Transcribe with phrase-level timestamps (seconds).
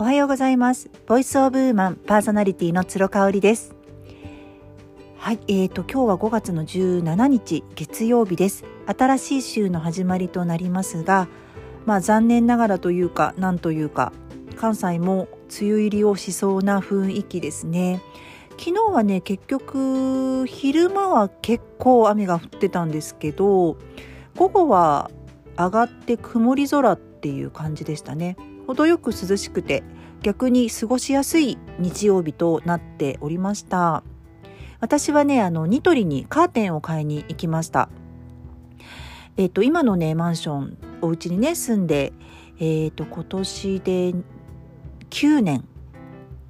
[0.00, 0.88] おはようございます。
[1.06, 3.74] ボイスオブウーマンパーソナリティの鶴香織です。
[5.18, 8.64] はい、えーと今日は5月の17日月曜日です。
[8.86, 11.28] 新しい週の始まりとなりますが、
[11.84, 14.14] まあ残念ながらというかなんというか
[14.56, 15.28] 関西も
[15.60, 18.00] 梅雨入りをしそうな雰囲気ですね。
[18.52, 23.76] 昨日はね結局昼間は結構雨が降ってたんですけど
[24.34, 25.10] 午後は
[25.58, 28.38] 上がって曇り空っていう感じでしたね。
[28.74, 29.82] 程よく涼しくて
[30.22, 34.02] 逆に過ごしやすい日曜日となっておりました。
[34.80, 37.88] 私はねあのニトリにカーテンを買いに行きました。
[39.36, 42.12] えっ、ー、と今のねマンションお家にね住んで
[42.58, 44.14] えっ、ー、と今年で
[45.10, 45.66] 9年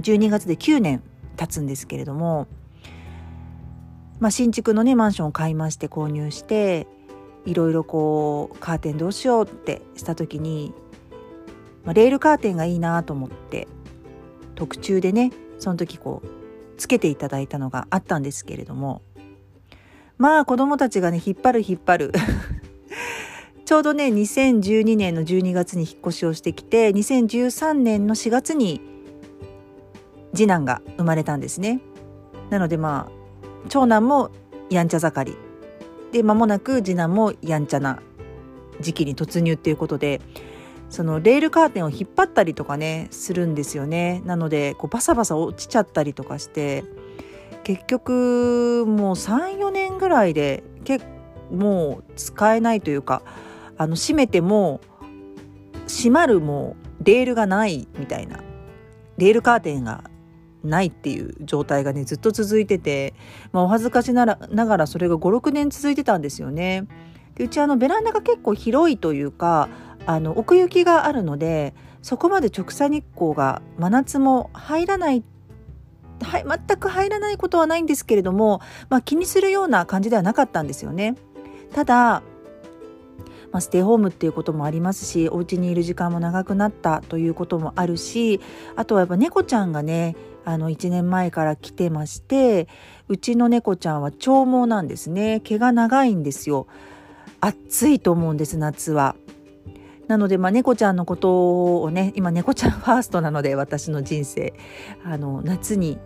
[0.00, 1.02] 12月で9年
[1.36, 2.46] 経つんですけれども
[4.18, 6.86] まあ、新築のねマンションを買いまして購入して
[7.44, 10.72] いろいろこうカーテンどうしようってした時に
[11.86, 13.68] まあ、レールカーテンがいいなと思って
[14.56, 16.28] 特注でねその時こう
[16.76, 19.00] つけていただいたのがあったんですけれども
[20.18, 22.12] まあ子供たちがね引っ張る引っ張る
[23.64, 28.80] ちょうどね2012年の12月に引っ越しをしてきて2013年の4月に
[30.34, 31.80] 次男が生まれたんですね。
[32.50, 34.30] なのでまあ長男も
[34.70, 35.38] やんちゃ盛り
[36.12, 38.00] で間もなく次男もやんちゃな
[38.80, 40.20] 時期に突入っていうことで
[40.88, 46.84] そのレールカーテンを引っ張ったりとかねするんですよねなのでこうバサバサ落ちちゃったりとかして
[47.64, 51.04] 結局もう34年ぐらいで結
[51.50, 53.22] もう使えないというか
[53.76, 54.80] あの閉めても
[55.88, 58.40] 閉まるもうレールがないみたいな
[59.18, 60.04] レールカーテンが
[60.64, 63.14] ないっていう状態がねずっと続いてて、
[63.52, 66.86] まあ、お恥ずかしながらそれが56年続いてたんですよね。
[67.36, 69.68] でうちあのベランダが結構広いというか
[70.06, 75.24] あの奥行きがあるのでそこまで直射日光が真夏も入らない
[76.22, 81.14] はい、全く入らないことはないんですけれども、まあ、気にするような感じではなかったんですよね。
[81.74, 82.22] ただ、
[83.52, 88.40] まあ、ステイホームっていうこともありますしお家にいる時間も長くなったということもあるし
[88.76, 92.68] あとはやっぱ猫ちゃんがねあの1年前から来てまして
[93.08, 95.40] うちの猫ちゃんは長毛なんですね。
[95.40, 96.66] 毛が長いんですよ。
[97.40, 99.16] 暑いと思うんです夏は。
[100.08, 104.54] なので、まあ、猫ちゃんのことをね今猫ちゃんファーストなので私の人生。
[105.04, 105.98] あの夏に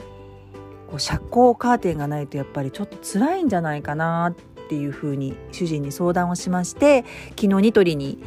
[0.89, 8.23] こう遮光カーテンがないとやっぱりちょっと辛いんじゃないかなっていうふうに主人に相談をしまして昨日ニトリに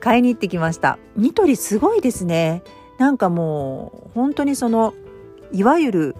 [0.00, 0.98] 買いに行ってきました。
[1.16, 2.62] ニトリすごいですね。
[2.98, 4.94] なんかもう本当にその
[5.52, 6.16] いわゆる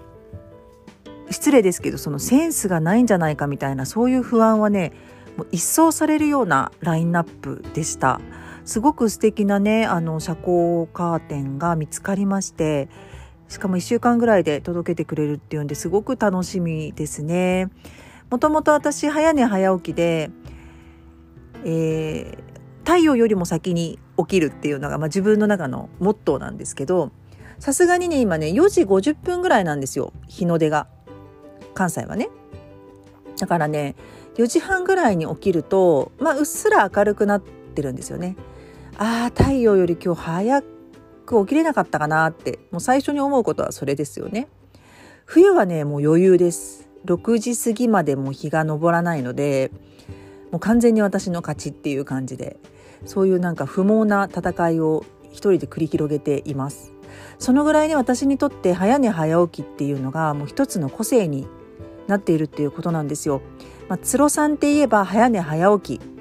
[1.29, 4.93] 失礼ですけどそのセンスがないんじゃないかみたいなそういう不安はね
[5.37, 8.19] もう一掃されるようなラインナップでした。
[8.69, 12.87] すごく素敵なねあの遮光カーテンが見つかりまして
[13.47, 17.69] しかも1週間ぐらいで届けてくれるっていうんですごく楽しみですね。
[18.29, 20.29] もともと私早寝早起きで、
[21.65, 22.37] えー、
[22.85, 27.11] 太陽よりも先に起きるっていうのが、まあ、自分の中のモットーなんですけど
[27.57, 30.87] さすがにね今ね4時50分ぐらいなんですよ日の出が
[31.73, 32.29] 関西はね。
[33.39, 33.95] だからね
[34.35, 38.35] 4時半ぐらいに起きると、まあ、うっすら明るくなってるんですよね。
[39.01, 40.61] ああ太陽より今日早
[41.25, 44.49] く起きれなかったかなってもう最初に思うことはそれですよね。
[45.23, 46.89] 冬はねもう余裕です。
[47.05, 49.71] 6時過ぎまでも日が昇らないので
[50.51, 52.57] もう完全に私の勝ちっていう感じで
[53.05, 56.91] そういうなんか不毛な戦いを一人で繰り広げています。
[57.37, 61.47] そのぐらいね私にとって早寝早起きっていうのがもう一つの個性に
[62.07, 63.41] なっているっていうことなんですよ。
[63.87, 66.18] まあ、つろさんって言えば早寝早起き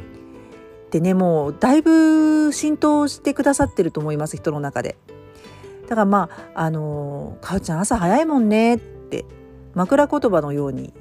[0.89, 4.97] ってねもうだいぶ浸透してくださってると思います人の中で。
[5.83, 9.25] だからまああの「かおちゃん朝早いもんね」って
[9.75, 10.93] 枕言葉のように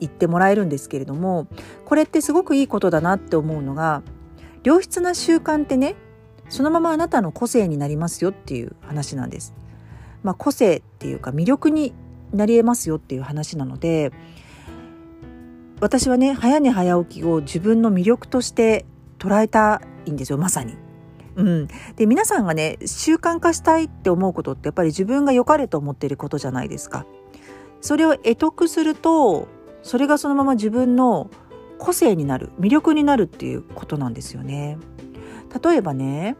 [0.00, 1.46] 言ってもらえるんですけれども
[1.84, 4.02] これってすごくいいことだなって思うのが
[4.62, 5.94] 良質な習慣ってね
[6.48, 9.54] そのままあなたの個性になりますよっていう話なんです。
[10.22, 11.92] まあ、個性っていうか魅力に
[12.32, 14.10] なり得ますよっていう話なので
[15.80, 18.86] 私はね早寝早起きを自分の魅力として
[19.24, 20.76] 捉えたいんですよまさに。
[21.36, 27.06] うん、で皆さんがね習慣化したいって思うことってやっぱり自分が良かれと思っていることじゃないですか。
[27.80, 29.48] それを得得すると
[29.82, 31.30] それがそのまま自分の
[31.78, 34.78] 個性になる魅力になるっていうことなんですよね。
[35.62, 36.36] 例えばね、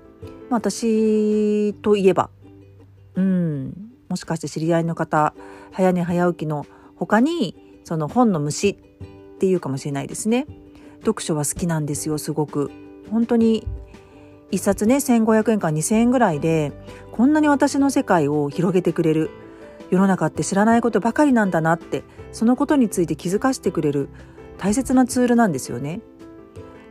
[0.48, 2.31] ま、私といえば、
[3.14, 3.75] うん、
[4.08, 5.34] もしかして知り合いの方
[5.72, 6.66] 早寝早起きの
[6.96, 8.76] 他にその本の虫っ
[9.38, 10.46] ていうかもしれないですね。
[11.05, 12.71] 読書は好きなんですよすごく。
[13.11, 13.67] 本当に
[14.51, 16.73] 1冊ね1500円か2000円ぐらいで
[17.12, 19.31] こんなに私の世界を広げてくれる。
[19.91, 22.03] 世の中って知らないことばかりなんだなって
[22.33, 24.09] そのことについて気づかせてくれる。
[24.59, 26.01] 大切なツールなんですよね。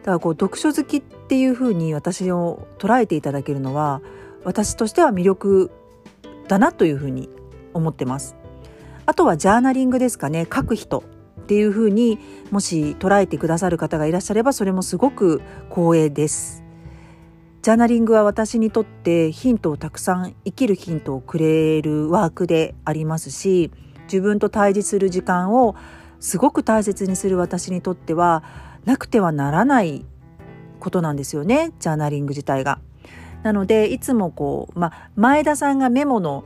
[0.01, 4.01] だからこう読書好きっていうふうに私を捉えていただけるのは
[4.43, 5.71] 私としては魅力
[6.47, 7.29] だなというふうに
[7.73, 8.35] 思ってます。
[9.05, 10.45] あとはジャーナリングですかね。
[10.53, 11.03] 書く人。
[11.43, 12.19] っていうふうに
[12.51, 16.63] もし捉えてくださる方がいらっしゃればそれもすごく光栄です。
[17.61, 23.71] ジャーナリングは私にとってヒントをたくさん生きるヒントをくれるワークでありますし
[24.03, 25.75] 自分と対峙する時間を
[26.19, 28.43] すごく大切にする私にとっては
[28.83, 30.05] なくてはならない
[30.81, 32.79] ことなんですよねジャーナリング自体が。
[33.43, 36.43] なのでいつもこう、まあ、前田さんがメモの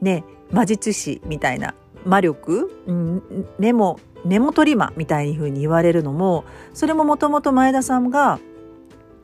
[0.00, 1.74] ね魔術師みたいな
[2.04, 6.44] 魔力、うん、メモメモ取り魔みたいに風に言われるのも
[6.74, 8.38] それももともと前田さんが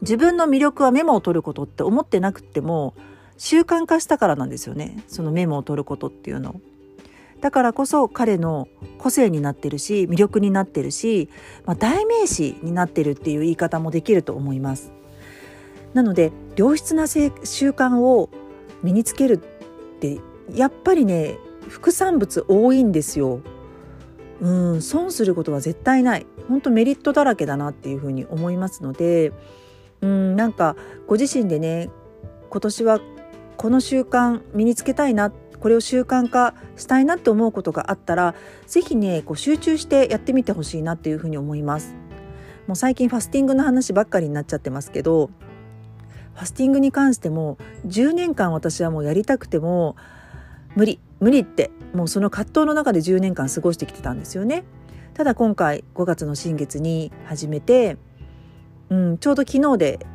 [0.01, 2.95] 自分の魅力はメモを取ることって思ってなくても
[3.37, 6.61] 習慣化したからなんですよねそのメモを取ることっていうの。
[7.41, 8.67] だからこそ彼の
[8.99, 11.29] 個性になってるし魅力になってるし、
[11.65, 14.91] まあ、代名詞になってるっていう言い方もできると思います。
[15.95, 18.29] なので良質な習慣を
[18.83, 19.39] 身につけるっ
[20.01, 20.19] て
[20.53, 21.39] やっぱりね
[21.69, 23.41] 副産物多いんですよ。
[24.41, 29.33] うん損することは絶対ない本当メリットだらけだなっていうふうに思いますので
[30.01, 30.77] うんなんか
[31.09, 31.91] ご自身でね
[32.49, 33.01] 今年は
[33.57, 38.37] この習慣身につけたいなこれを習慣化したいなって思うことがあったら
[38.67, 41.97] 是非ねこう集中してやってみてほしいなっていうふうに思います。
[42.69, 45.31] もう最近ファスティングの話ばっかりになっちゃってますけど
[46.35, 47.57] ファスティングに関しても
[47.87, 49.97] 10年間私はもうやりたくても
[50.77, 54.65] 無理無理ってもうその葛藤の中で10年間過ごしてきてたんですよね。
[55.15, 57.97] ただ今回5月の新月に始めて、
[58.89, 60.07] うん、ちょうど昨日で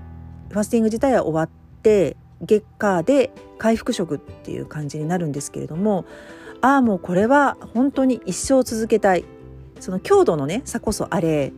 [0.50, 1.50] ファスティング自体は終わっ
[1.82, 6.06] て月火で回復食っていう感じになるんですけれども
[6.62, 9.26] ああもうこれは本当に一生続けたい。
[9.80, 11.52] その強度のね差こそあれ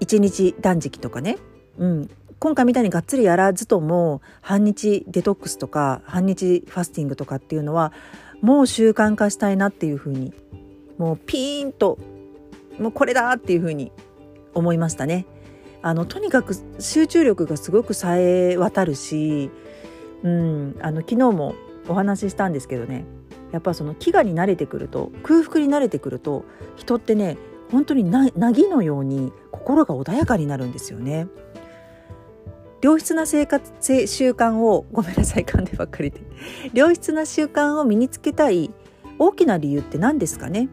[0.00, 1.36] 一日断食とかね、
[1.76, 2.10] うん、
[2.44, 7.90] 今回みたいにがっつりやらずとも半日デトックスとか半日ファスティングとかっていうのは
[8.42, 10.34] もう習慣化したいなっていうふうに
[10.98, 11.98] もうピーンと
[12.78, 13.92] もうこれだっていうふうに
[14.52, 15.24] 思いましたね。
[15.80, 19.50] あのとにかく集中力がすごくさえ渡るし、
[20.22, 21.54] うん、あの昨日も
[21.88, 23.06] お話ししたんですけどね
[23.52, 26.44] やっぱその飢餓に慣れてくると空腹に慣れてくると
[26.76, 27.38] 人ってね
[27.70, 31.26] 本当になぎのように心が穏やかになるんですよね。
[32.84, 33.72] 良質な生活
[34.06, 36.20] 習慣をごめんなさい噛んでばっかりで
[36.74, 38.74] 良質な習慣を身につけたい
[39.18, 40.68] 大きな理由って何ですかね？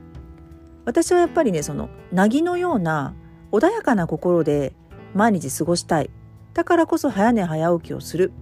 [0.84, 3.16] 私はやっぱりねそのなぎのような
[3.54, 4.74] 穏やかな心で
[5.14, 6.10] 毎日過ごしたい
[6.54, 8.34] だからこそ早寝早起きをする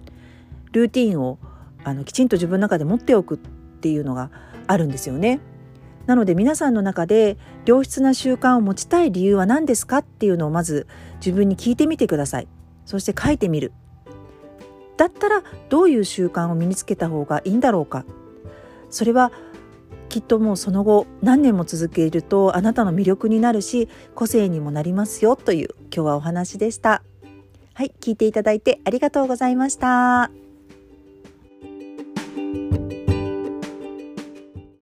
[0.72, 1.38] ルーティンを
[1.84, 4.32] あのきちんと自分の中で持っておくっていうのが
[4.66, 5.38] あるんですよね。
[6.06, 10.88] なので皆さんの中で良質な習慣を持ちたい理由は何ですかっていうのをまず
[11.24, 12.48] 自分に聞いてみてください。
[12.90, 13.70] そして書いてみる。
[14.96, 18.04] だったらどういう習慣を身につけた方がいいんだろうか。
[18.90, 19.30] それは
[20.08, 27.04] きっともうその後何年も続けるとあなたの魅力になるし個性にもなりますよという今日はお話でした。
[27.74, 30.49] はい、聞いていただいてありがとうございました。